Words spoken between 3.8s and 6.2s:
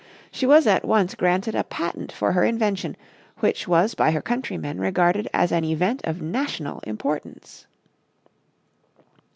by her countrymen regarded as an event